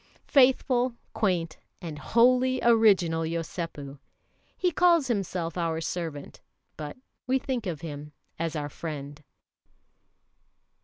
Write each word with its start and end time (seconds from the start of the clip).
Faithful, 0.25 0.95
quaint, 1.13 1.59
and 1.79 1.99
wholly 1.99 2.59
original 2.63 3.21
Yosépu! 3.21 3.99
He 4.57 4.71
calls 4.71 5.05
himself 5.05 5.59
our 5.59 5.79
servant, 5.79 6.41
but 6.75 6.97
we 7.27 7.37
think 7.37 7.67
of 7.67 7.81
him 7.81 8.11
as 8.39 8.55
our 8.55 8.67
friend. 8.67 9.23